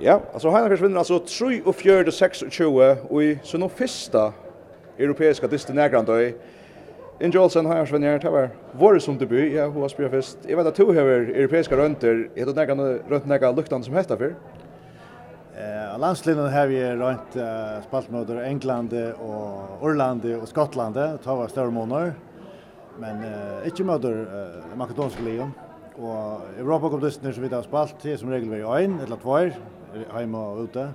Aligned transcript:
Ja, 0.00 0.20
alltså 0.32 0.50
Heinefjärs 0.50 0.80
vinner 0.80 0.98
alltså 0.98 1.18
3 1.18 1.62
och 1.64 1.76
4 1.76 2.06
och 2.06 2.14
6 2.14 2.42
och 2.42 2.52
20 2.52 2.96
och 3.08 3.22
i 3.22 3.38
så 3.42 3.58
nog 3.58 3.70
första 3.70 4.32
europeiska 4.98 5.46
dysten 5.46 5.76
närgrant 5.76 6.08
i 6.08 6.34
In 7.20 7.30
Jolson 7.30 7.66
Heinefjärs 7.66 7.92
vinner 7.92 8.18
det 8.18 8.30
var 8.30 8.50
vår 8.72 8.98
som 8.98 9.18
debut, 9.18 9.52
ja, 9.52 9.66
hon 9.66 9.82
har 9.82 9.88
spelat 9.88 10.10
först. 10.10 10.36
Jag 10.48 10.56
vet 10.56 10.66
att 10.66 10.74
två 10.74 10.86
har 10.86 10.94
europeiska 10.94 11.76
rönter, 11.76 12.28
är 12.34 12.46
det 12.46 12.52
närgrant 12.52 13.02
rönt 13.08 13.26
närgrant 13.26 13.56
luktan 13.56 13.84
som 13.84 13.94
heter 13.94 14.16
för? 14.16 14.34
Eh, 15.58 15.98
landslinjen 15.98 16.52
har 16.52 16.66
vi 16.66 16.84
rönt 16.84 17.36
uh, 17.36 17.42
spalt 17.88 18.10
mot 18.10 18.30
England 18.30 18.92
och 19.18 19.90
Irland 19.90 20.34
och 20.42 20.48
Skottland, 20.48 20.94
det 20.94 21.18
var 21.24 21.48
större 21.48 21.70
månader. 21.70 22.12
Men 22.98 23.24
eh, 23.24 23.66
inte 23.66 23.84
mot 23.84 24.04
uh, 24.04 24.26
makedonska 24.74 25.22
ligan. 25.22 25.52
Och 25.96 26.58
Europa 26.58 26.90
kom 26.90 27.00
dysten 27.00 27.34
som 27.34 27.42
vi 27.42 27.54
har 27.54 27.62
spalt, 27.62 27.94
det 28.02 28.18
som 28.18 28.30
regel 28.30 28.62
var 28.62 28.78
är 28.78 28.84
en 28.84 29.00
eller 29.00 29.16
två 29.16 29.50
heima 30.12 30.38
og 30.52 30.68
ute. 30.68 30.88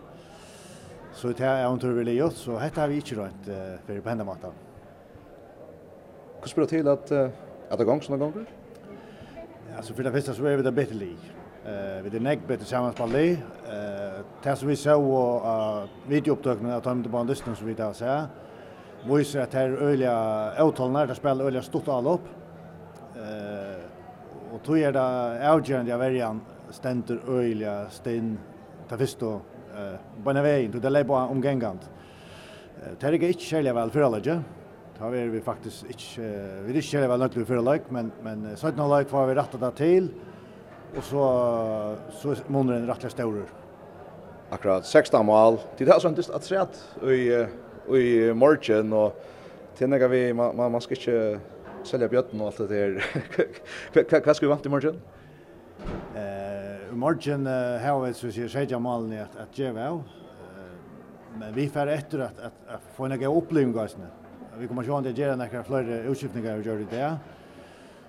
Så 1.13 1.29
det 1.29 1.45
er 1.45 1.67
en 1.67 1.79
tur 1.79 1.93
veldig 1.93 2.15
gjort, 2.17 2.37
så 2.37 2.57
dette 2.57 2.81
har 2.81 2.89
vi 2.89 2.97
ikke 3.01 3.19
rønt 3.19 3.49
uh, 3.49 3.77
for 3.85 4.01
på 4.01 4.09
hendene 4.09 4.25
måten. 4.25 4.55
Hvordan 6.39 6.49
spiller 6.49 6.67
det 6.67 6.79
til 6.79 6.89
at, 6.89 7.11
uh, 7.11 7.69
at 7.69 7.79
det 7.79 7.87
gong 7.87 8.01
sånne 8.01 8.19
ganger? 8.21 8.47
Ja, 9.69 9.81
så 9.81 9.93
for 9.93 10.03
det 10.03 10.13
første 10.13 10.33
så 10.33 10.47
er 10.49 10.57
vi 10.57 10.65
det 10.65 10.75
bedre 10.75 10.97
lig. 10.97 11.17
Uh, 11.63 12.01
vi 12.03 12.15
er 12.17 12.23
nekk 12.25 12.47
bedre 12.49 12.65
sammen 12.65 12.95
på 12.97 13.05
lig. 13.13 13.37
Uh, 13.67 14.23
det 14.43 14.55
som 14.57 14.69
vi 14.69 14.75
så 14.75 14.97
og 14.97 15.45
uh, 15.45 16.09
videoopptøkene 16.09 16.73
av 16.75 16.81
tømte 16.83 17.11
på 17.13 17.21
en 17.21 17.29
lysten 17.29 17.55
som 17.55 17.69
vi 17.69 17.77
da 17.77 17.91
ser, 17.93 18.25
viser 19.05 19.43
at 19.43 19.53
det 19.53 19.61
er 19.61 19.77
øyelige 19.77 20.15
avtalene, 20.63 21.05
det 21.07 21.19
spiller 21.19 21.45
øyelige 21.45 21.63
stort 21.69 21.91
alle 21.93 22.17
opp. 22.17 22.27
Uh, 23.13 24.53
og 24.53 24.65
tog 24.65 24.81
er 24.81 24.93
det 24.93 25.05
avgjørende 25.49 25.93
av 25.93 26.01
verjan 26.01 26.41
stender 26.73 27.21
øyelige 27.29 27.77
stinn 27.93 28.33
det 28.93 28.97
visste 28.97 29.25
eh 29.25 29.95
bara 30.23 30.41
vägen 30.41 30.71
då 30.71 30.79
det 30.79 30.89
lär 30.89 31.03
bara 31.03 31.27
Eh 32.83 32.91
Det 32.99 33.07
är 33.07 33.13
inte 33.13 33.43
särskilt 33.43 33.75
väl 33.75 33.91
för 33.91 34.01
alla. 34.01 34.19
Tar 34.97 35.09
vi 35.09 35.27
vi 35.27 35.41
faktiskt 35.41 35.83
inte 35.83 36.21
vi 36.21 36.71
är 36.71 36.75
inte 36.75 36.81
särskilt 36.81 37.09
väl 37.09 37.19
nödvändigt 37.19 37.47
för 37.47 37.73
like 37.73 37.85
men 37.89 38.11
men 38.23 38.57
så 38.57 38.67
att 38.67 38.77
några 38.77 38.95
var 38.97 39.03
får 39.03 39.27
vi 39.27 39.35
rätta 39.35 39.57
det 39.57 39.71
till 39.71 40.09
och 40.97 41.03
så 41.03 41.95
så 42.11 42.35
månaden 42.47 42.81
en 42.81 42.87
rätta 42.87 43.09
stor. 43.09 43.45
Akkurat 44.49 44.85
16 44.85 45.25
mål. 45.25 45.57
Det 45.77 45.89
har 45.89 45.99
sånt 45.99 46.29
att 46.29 46.43
se 46.43 46.55
att 46.55 46.97
i 47.03 47.47
i 47.97 48.33
morgon 48.33 48.93
och 48.93 49.23
tänker 49.77 50.07
vi 50.07 50.33
man 50.33 50.71
man 50.71 50.81
ska 50.81 50.95
inte 50.95 51.39
sälja 51.83 52.07
bjötten 52.07 52.41
och 52.41 52.47
allt 52.47 52.57
det 52.57 52.67
där. 52.67 53.05
Vad 54.25 54.35
ska 54.35 54.45
vi 54.45 54.49
vänta 54.49 54.69
i 54.69 54.71
morgon? 54.71 55.01
Eh 56.15 56.42
i 56.93 56.95
morgen 56.95 57.45
har 57.81 58.01
vi 58.03 58.11
så 58.13 58.29
sier 58.29 58.49
seg 58.51 58.73
malen 58.81 59.15
at 59.17 59.33
at 59.41 59.57
ge 59.57 59.71
av. 59.81 60.03
Men 61.39 61.53
vi 61.55 61.65
fer 61.73 61.89
etter 61.89 62.27
at 62.27 62.41
at, 62.49 62.59
at 62.75 62.89
få 62.93 63.07
en 63.07 63.17
god 63.17 63.37
opplevelse 63.39 63.77
gasne. 63.77 64.09
Vi 64.59 64.67
kommer 64.69 64.85
sjå 64.85 64.99
det 65.01 65.15
gjerne 65.17 65.41
några 65.41 65.63
fler 65.65 65.89
utskiftninger 66.11 66.59
vi 66.59 66.67
gjør 66.67 66.83
det. 66.91 67.07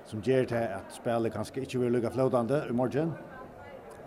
Som 0.04 0.20
gjør 0.20 0.50
det 0.50 0.64
at 0.76 0.92
spillet 0.92 1.32
kanskje 1.32 1.64
ikke 1.64 1.80
vil 1.80 1.96
lukke 1.96 2.12
flotande 2.12 2.60
i 2.68 2.76
morgen. 2.76 3.14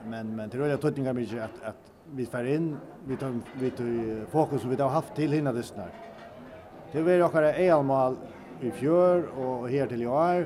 Men 0.05 0.36
men 0.36 0.50
det 0.50 0.59
roliga 0.59 0.78
tøtningar 0.78 1.17
mye 1.17 1.42
at 1.48 1.58
at 1.73 1.89
vi 2.14 2.25
fer 2.25 2.45
inn, 2.45 2.70
vi 3.08 3.17
tar 3.17 3.33
vi 3.59 3.72
tar 3.72 3.89
fokus 4.31 4.66
vi 4.66 4.78
har 4.78 4.94
haft 4.94 5.16
til 5.16 5.33
hinna 5.33 5.52
dessnar. 5.53 5.89
Det 6.94 7.02
var 7.02 7.25
akkurat 7.25 7.58
EL-mal 7.58 8.16
i 8.61 8.70
fjør 8.72 9.25
og 9.42 9.67
her 9.70 9.89
til 9.89 10.05
i 10.05 10.05
år. 10.05 10.45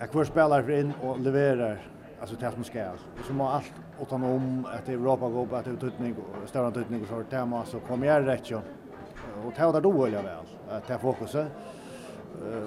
Jeg 0.00 0.10
kvar 0.10 0.24
spelare 0.24 0.64
for 0.64 0.72
inn 0.80 0.96
og 1.02 1.20
leverer 1.20 1.78
alltså 2.20 2.36
det 2.36 2.52
som 2.52 2.64
ska 2.64 2.90
och 2.90 3.24
så 3.26 3.32
må 3.32 3.48
allt 3.48 3.72
utan 4.02 4.22
om 4.22 4.66
att 4.72 4.88
Europa 4.88 5.28
går 5.28 5.46
på 5.46 5.56
att 5.56 5.68
utnyttning 5.68 6.16
och 6.42 6.48
större 6.48 6.68
utnyttning 6.68 7.02
och 7.02 7.08
så 7.08 7.24
det 7.30 7.44
måste 7.44 7.70
så 7.70 7.80
kommer 7.80 8.06
jag 8.06 8.26
rätt 8.26 8.50
ju 8.50 8.56
och 9.46 9.54
ta 9.56 9.72
det 9.72 9.80
då 9.80 9.90
väl 9.90 10.26
att 10.70 10.86
ta 10.86 10.98
fokuset 10.98 11.46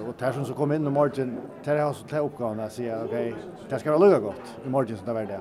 och 0.08 0.14
där 0.18 0.32
som 0.32 0.44
så 0.44 0.54
kom 0.54 0.72
in 0.72 0.86
i 0.86 0.90
margin 0.90 1.38
tar 1.64 1.76
jag 1.76 1.94
så 1.94 2.06
ta 2.06 2.18
uppgåvan 2.18 2.60
att 2.60 2.72
säga 2.72 3.04
okej 3.04 3.34
det 3.68 3.78
ska 3.78 3.90
vara 3.90 4.00
lugga 4.00 4.18
gott 4.18 4.56
i 4.66 4.68
margin 4.68 4.96
så 4.96 5.04
där 5.04 5.14
var 5.14 5.22
det 5.22 5.40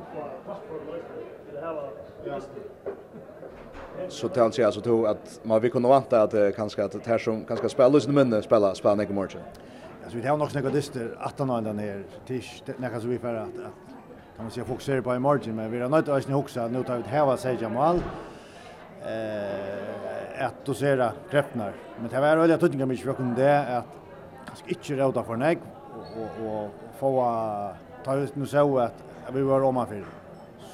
så 4.10 4.28
tar 4.28 4.42
han 4.42 4.52
sig 4.52 4.66
alltså 4.66 4.82
tror 4.82 5.08
att 5.08 5.40
man 5.44 5.62
vi 5.62 5.70
kunde 5.70 5.90
vänta 5.90 6.22
att 6.22 6.56
kanske 6.56 6.84
att 6.84 7.08
här 7.08 7.18
som 7.18 7.46
kanske 7.46 7.70
spela 7.70 7.90
lösen 7.90 8.16
minne 8.16 8.42
spela 8.42 8.76
spela 8.76 9.04
i 9.04 9.14
morgon 9.14 9.42
Alltså 10.04 10.18
vi 10.18 10.28
har 10.28 10.38
nog 10.38 10.52
snackat 10.52 10.74
dyster 10.74 11.18
18 11.20 11.50
år 11.50 11.54
har 11.54 11.62
den 11.62 11.80
här 11.80 12.04
tisch 12.28 12.64
när 12.78 13.00
så 13.00 13.08
vi 13.08 13.18
för 13.20 13.36
att 13.36 13.50
kan 14.42 14.46
man 14.46 14.52
säga 14.52 14.66
fokusera 14.66 15.02
på 15.02 15.16
i 15.16 15.20
margin 15.20 15.56
men 15.56 15.72
vi 15.72 15.80
har 15.80 15.90
nöjt 15.90 16.08
oss 16.08 16.28
ni 16.28 16.34
också 16.34 16.68
nu 16.68 16.84
tar 16.84 16.98
ut 16.98 17.06
häva 17.06 17.38
sig 17.38 17.58
Jamal 17.62 18.02
eh 19.06 20.46
att 20.46 20.66
dosera 20.66 21.12
kräftnar 21.32 21.74
men 22.00 22.10
det 22.10 22.20
var 22.22 22.38
väl 22.38 22.50
jag 22.50 22.60
tycker 22.60 22.86
mycket 22.86 23.06
för 23.06 23.14
kunde 23.14 23.42
det 23.42 23.78
att 23.78 23.86
kanske 24.46 24.70
inte 24.70 25.04
råda 25.04 25.24
för 25.24 25.36
nägg 25.36 25.60
och 25.98 26.46
och 26.46 26.70
få 27.00 27.12
ta 28.06 28.16
ut 28.16 28.36
nu 28.36 28.46
så 28.46 28.78
att 28.78 29.04
vi 29.34 29.42
var 29.42 29.62
om 29.62 29.86
för 29.88 30.04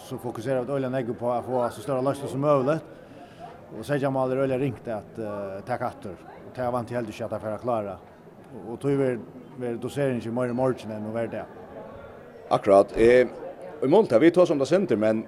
så 0.10 0.18
fokuserar 0.18 0.64
vi 0.64 0.72
öliga 0.74 0.90
nägg 0.90 1.20
på 1.20 1.32
att 1.32 1.46
få 1.46 1.70
så 1.70 1.82
stora 1.82 2.02
löster 2.02 2.28
som 2.28 2.42
möjligt 2.42 2.84
och 3.80 3.86
säga 3.86 3.98
Jamal 3.98 4.32
är 4.32 4.38
öliga 4.38 4.58
ringt 4.58 4.88
att 4.88 5.20
uh, 5.20 5.60
ta 5.68 5.78
katter 5.78 6.16
och 6.50 6.56
ta 6.56 6.72
vant 6.72 6.90
helt 6.90 7.22
att 7.22 7.42
för 7.42 7.52
att 7.52 7.62
klara 7.62 7.98
och, 8.56 8.74
och 8.74 8.80
tog 8.80 8.92
vi 8.92 9.74
doseringen 9.82 10.22
i 10.28 10.32
morgon 10.32 10.56
morgon 10.56 10.92
än 10.92 11.06
och 11.06 11.16
värde 11.16 11.46
Akkurat. 12.50 12.98
Eh, 12.98 13.28
i 13.84 13.88
månta, 13.88 14.20
vi 14.20 14.32
tar 14.32 14.46
som 14.46 14.58
det 14.58 14.66
synder, 14.66 14.96
men 14.96 15.26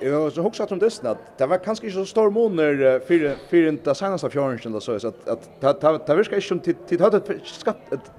jag 0.00 0.20
har 0.20 0.46
också 0.46 0.64
om 0.64 0.78
det 0.78 1.04
att 1.04 1.38
det 1.38 1.46
var 1.46 1.58
kanske 1.58 1.86
inte 1.86 1.98
så 1.98 2.06
stor 2.06 2.30
månader 2.30 3.00
för 3.00 3.36
för 3.48 3.68
inte 3.68 3.94
senaste 3.94 4.30
fjärren 4.30 4.80
så 4.80 4.80
så 4.80 5.08
att 5.08 5.28
att 5.28 5.60
ta 5.60 5.98
ta 5.98 6.14
viska 6.14 6.36
inte 6.36 6.58
till 6.64 6.74
till 6.74 7.00
hade 7.00 7.20
skatt 7.44 7.92
ett 7.92 8.10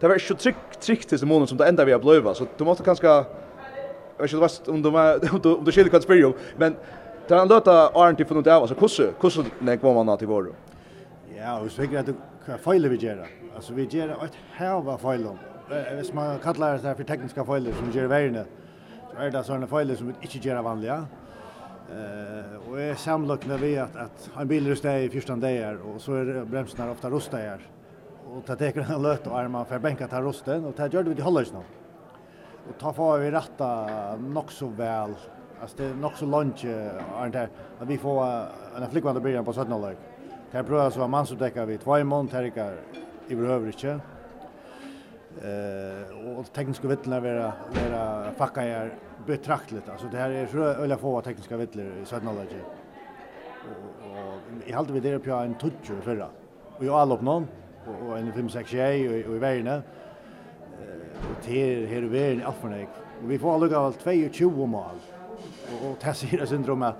det 0.00 0.08
var 0.08 0.14
ju 0.14 0.36
trick 0.36 0.56
trick 0.80 1.06
till 1.06 1.26
månaden 1.26 1.46
som 1.46 1.58
det 1.58 1.68
ända 1.68 1.84
vi 1.84 1.92
har 1.92 2.00
blöva 2.00 2.34
så 2.34 2.46
du 2.56 2.64
måste 2.64 2.84
kanske 2.84 3.06
jag 3.06 3.24
vet 4.18 4.32
inte 4.32 4.36
vad 4.36 4.68
om 4.68 4.82
de 4.82 4.94
om 5.32 5.64
de 5.64 5.72
skulle 5.72 5.90
kan 5.90 6.02
spela 6.02 6.32
men 6.56 6.76
det 7.28 7.34
han 7.34 7.48
låta 7.48 7.88
Arnt 7.88 8.16
till 8.16 8.26
från 8.26 8.42
det 8.42 8.56
av, 8.56 8.66
så 8.66 8.74
kusse 8.74 9.12
kusse 9.20 9.44
när 9.58 9.76
kommer 9.76 10.04
man 10.04 10.18
till 10.18 10.26
vår 10.26 10.48
Ja, 11.36 11.60
och 11.60 11.70
så 11.70 11.82
fick 11.82 11.92
jag 11.92 12.10
att 12.10 12.60
fejla 12.60 12.88
vi 12.88 12.96
gör. 12.96 13.26
Alltså 13.54 13.72
vi 13.74 13.84
gör 13.84 14.08
ett 14.08 14.36
häva 14.50 14.98
fejl. 14.98 15.26
Hvis 15.96 16.12
man 16.12 16.38
kallar 16.38 16.78
det 16.78 16.88
här 16.88 16.94
för 16.94 17.04
tekniska 17.04 17.44
fejler 17.44 17.72
som 17.72 18.00
gör 18.00 18.06
värre 18.06 18.44
er 19.18 19.32
det 19.32 19.44
sånne 19.46 19.68
feiler 19.70 19.98
som 19.98 20.08
vi 20.10 20.16
ikke 20.26 20.40
gjør 20.46 20.62
vanlige. 20.64 20.96
Uh, 21.92 22.54
og 22.70 22.78
jeg 22.80 22.96
samlokner 23.02 23.60
vi 23.60 23.74
at, 23.80 23.96
at 24.06 24.28
en 24.40 24.48
bil 24.48 24.70
er 24.70 24.78
steg 24.78 25.06
i 25.06 25.12
14 25.12 25.42
dager, 25.42 25.80
og 25.84 26.00
så 26.00 26.22
er 26.22 26.32
bremsene 26.48 26.88
ofte 26.92 27.10
rustet 27.12 27.42
her. 27.42 27.66
Og 28.32 28.40
det 28.46 28.56
teker 28.60 28.86
en 28.86 29.02
løt 29.04 29.26
og 29.28 29.36
armen 29.36 29.68
for 29.68 29.82
benka 29.82 30.08
til 30.08 30.24
rusten, 30.24 30.64
og 30.64 30.76
det 30.78 30.88
gjør 30.92 31.04
det 31.04 31.12
vi 31.12 31.18
til 31.20 31.28
holdes 31.28 31.52
nå. 31.52 31.60
Og 32.62 32.76
ta 32.80 32.92
får 32.94 33.18
vi 33.20 33.32
retta 33.34 33.68
nok 34.22 34.52
så 34.54 34.70
vel, 34.78 35.16
altså 35.58 35.78
det 35.80 35.88
er 35.90 36.00
nok 36.00 36.16
så 36.16 36.28
langt, 36.30 36.64
Arne, 37.18 37.44
at 37.80 37.88
vi 37.88 37.98
får 38.00 38.22
en 38.78 38.88
flikkvand 38.94 39.18
til 39.18 39.26
byrjan 39.26 39.46
på 39.48 39.56
17-årig. 39.56 39.96
Det 40.52 40.60
er 40.60 40.68
prøvd 40.68 40.94
så 40.94 41.02
var 41.02 41.10
mannsutdekker 41.12 41.68
vi 41.68 41.80
tvei 41.82 42.02
måned, 42.06 42.30
det 42.30 42.38
er 42.38 42.48
ikke 42.52 42.70
i 43.28 43.36
behøver 43.36 43.72
ikke 43.72 43.98
eh 45.42 46.38
och 46.38 46.52
tekniska 46.52 46.88
vittlorna 46.88 47.20
vara 47.20 47.52
vara 47.90 48.32
facka 48.32 48.62
är 48.62 48.92
betraktligt. 49.26 49.88
Alltså 49.88 50.06
det 50.12 50.18
här 50.18 50.30
är 50.30 50.46
så 50.46 50.58
öliga 50.58 50.98
få 50.98 51.20
tekniska 51.20 51.56
vittlor 51.56 51.86
i 52.02 52.04
södra 52.04 52.32
Norge 52.32 52.60
och 54.02 54.68
i 54.68 54.72
halde 54.72 54.92
vi 54.92 55.00
det 55.00 55.18
på 55.18 55.30
en 55.30 55.54
touch 55.54 56.02
förra 56.02 56.28
och 56.78 56.84
jag 56.84 56.94
allop 56.94 57.20
någon 57.20 57.48
och 58.08 58.18
en 58.18 58.32
5 58.32 58.48
6 58.48 58.72
och 58.72 58.78
i 58.78 59.38
vägen 59.38 59.66
eh 59.66 59.80
och 61.30 61.42
till 61.42 61.86
här 61.86 62.14
är 62.14 62.32
i 62.32 62.42
alfanek 62.42 62.88
och 63.22 63.30
vi 63.30 63.38
får 63.38 63.58
lugga 63.58 63.78
allt 63.78 64.06
22 64.32 64.66
mål 64.66 64.84
och 65.82 65.96
det 66.04 66.14
ser 66.14 66.46
syndrom 66.46 66.82
att 66.82 66.96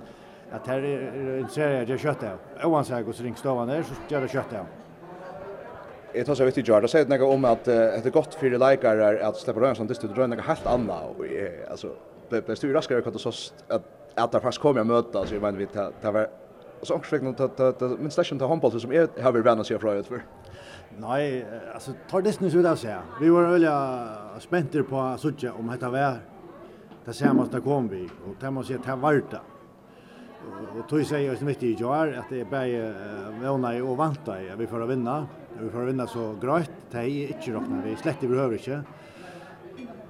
att 0.51 0.67
här 0.67 0.81
är 0.83 1.39
en 1.39 1.49
serie 1.49 1.83
jag 1.83 1.99
kött 1.99 2.19
där 2.19 2.37
oavsett 2.63 3.07
hur 3.07 3.13
ringstavan 3.13 3.69
är 3.69 3.83
så 3.83 3.93
gör 4.07 4.21
det 4.21 4.27
kött 4.27 4.49
där 4.49 4.65
Jeg 6.13 6.27
tar 6.27 6.37
så 6.37 6.45
vidt 6.45 6.59
i 6.61 6.63
jar, 6.67 6.83
da 6.83 6.89
sier 6.91 7.07
det 7.09 7.17
om 7.25 7.45
at 7.49 7.65
det 7.65 8.05
er 8.05 8.13
godt 8.13 8.35
for 8.37 8.57
leikere 8.61 9.15
at 9.25 9.39
slipper 9.41 9.63
røyene 9.65 9.79
som 9.79 9.89
dyster, 9.89 10.11
du 10.11 10.13
drøyer 10.13 10.29
noe 10.29 10.45
helt 10.45 10.67
annet. 10.69 11.07
Og 11.09 11.25
jeg, 11.25 11.63
altså, 11.73 11.95
ble, 12.29 12.41
ble 12.45 12.57
styr 12.57 12.73
raskere 12.75 13.01
hva 13.01 13.13
du 13.13 13.19
sås 13.21 13.47
at, 13.73 13.87
det 14.13 14.41
faktisk 14.43 14.61
kommer 14.61 14.83
jeg 14.83 14.91
møte, 14.91 15.23
så 15.25 15.33
jeg 15.33 15.41
mener 15.41 15.63
vi, 15.63 15.67
det, 15.73 16.13
var 16.13 16.29
så 16.83 16.99
ångsvekten 16.99 17.33
at 17.39 17.85
min 17.97 18.13
stasjon 18.13 18.37
til 18.41 18.51
håndball 18.51 18.75
som 18.77 18.93
jeg 18.93 19.09
har 19.23 19.33
vært 19.33 19.47
venn 19.47 19.63
å 19.63 19.65
si 19.65 19.77
fra 19.79 19.95
ut 19.97 20.11
for. 20.11 20.25
Nei, 21.01 21.41
altså, 21.73 21.95
tar 22.11 22.21
det 22.21 22.35
snus 22.35 22.53
ut 22.53 22.67
av 22.69 22.77
seg. 22.77 23.15
Vi 23.17 23.31
var 23.33 23.49
veldig 23.55 24.43
spenter 24.43 24.85
på 24.85 24.99
å 24.99 25.33
om 25.55 25.73
dette 25.73 25.89
var 25.89 26.21
Det 27.05 27.15
ser 27.15 27.33
man 27.33 27.47
at 27.47 27.51
det 27.51 27.63
kom 27.63 27.89
vi, 27.89 28.05
og 28.27 28.37
det 28.39 28.51
må 28.53 28.63
si 28.63 28.77
at 28.77 28.85
det 28.85 28.99
var 29.01 29.17
det 29.31 29.41
och 30.79 30.89
tog 30.89 31.05
sig 31.05 31.31
oss 31.31 31.41
mitt 31.41 31.63
i 31.63 31.73
jar 31.73 32.07
att 32.19 32.29
det 32.29 32.41
är 32.41 32.45
bäge 32.45 32.93
våna 33.41 33.77
i 33.77 33.81
och 33.81 33.97
vanta 33.97 34.41
i 34.41 34.51
vi 34.57 34.67
får 34.67 34.79
vinna. 34.79 35.27
Vi 35.61 35.69
får 35.69 35.81
vinna 35.81 36.07
så 36.07 36.35
grejt 36.41 36.71
det 36.91 36.97
är 36.97 37.27
inte 37.27 37.51
rockna 37.51 37.81
vi 37.85 37.95
slett 37.95 38.21
behöver 38.21 38.57
inte 38.57 38.83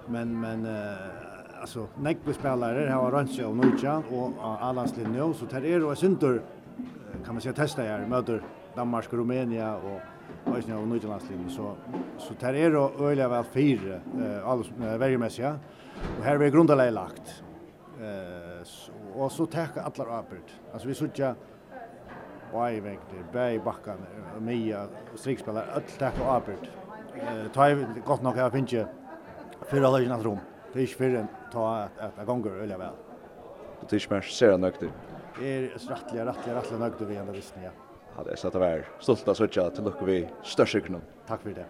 men 0.08 0.42
men 0.42 0.68
alltså 1.62 1.88
nekve 2.02 2.34
spelare 2.34 2.90
har 2.90 3.12
rönt 3.12 3.32
sig 3.32 3.46
av 3.46 3.56
Norjan 3.56 4.04
och 4.12 4.32
Alans 4.62 4.98
Linjo 4.98 5.34
så 5.34 5.46
där 5.46 5.66
är 5.66 5.90
en 5.90 5.96
syndur 5.96 6.42
kan 7.26 7.36
man 7.36 7.42
säga 7.42 7.54
testa 7.54 7.82
här 7.82 8.06
möter 8.08 8.42
Danmark 8.76 9.08
och 9.08 9.14
Rumänien 9.14 9.74
och 9.74 10.00
Och 10.46 10.70
nu 10.70 10.86
nu 10.86 11.00
last 11.00 11.26
så 11.50 11.76
så 12.18 12.34
tar 12.34 12.54
är 12.54 12.72
det 12.72 13.06
öliga 13.06 13.30
väl 13.30 13.44
fyra 13.44 13.96
eh 13.96 14.48
alltså 14.48 14.74
värjemässiga 14.78 15.60
och 16.18 16.24
här 16.26 16.40
är 16.40 16.50
grundläggande 16.50 16.92
lagt 16.92 17.44
eh 18.02 18.64
och 19.16 19.32
så 19.32 19.46
täcka 19.46 19.82
alla 19.82 20.12
arbet. 20.12 20.48
Alltså 20.74 20.88
vi 20.88 20.96
såg 20.96 21.36
Wai 22.54 22.80
vekter, 22.80 23.24
bei 23.34 23.60
bakkan, 23.60 23.98
Mia, 24.40 24.88
strikspellar, 25.16 25.72
öll 25.76 25.96
takk 25.98 26.20
og 26.22 26.28
arbeidt. 26.36 26.68
Eh, 27.18 27.48
ta 27.54 27.66
er 27.70 27.82
godt 28.06 28.22
nok 28.22 28.38
jeg 28.38 28.54
finner 28.54 28.92
fyrir 29.72 29.88
alle 29.88 30.04
gjennom 30.04 30.22
rom. 30.28 30.44
Det 30.70 30.78
er 30.78 30.86
ikke 30.86 31.00
fyrir 31.00 31.20
enn 31.24 31.32
ta 31.54 31.66
at 31.98 32.20
jeg 32.20 32.30
gonger 32.30 32.62
øyla 32.62 32.78
vel. 32.78 33.00
Det 33.82 33.90
er 33.90 34.04
ikke 34.04 34.14
mer 34.14 34.30
sera 34.30 34.58
nøkter? 34.62 34.94
Det 35.40 35.50
er 35.50 35.70
rattelig, 35.90 36.28
rattelig, 36.30 36.56
rattelig 36.60 36.82
nøkter 36.86 37.10
vi 37.10 37.18
enn 37.18 37.32
det 37.32 37.40
visste, 37.40 37.64
ja. 37.66 37.74
Ja, 38.14 38.24
det 38.24 38.36
er 38.36 38.44
satt 38.44 38.58
av 38.60 38.68
er 38.68 38.86
stolt 39.02 39.30
av 39.34 39.40
søtja 39.40 39.72
til 39.74 39.90
lukke 39.90 40.06
vi 40.06 40.20
størst 40.46 40.94
Takk 41.26 41.42
for 41.42 41.58
det. 41.58 41.66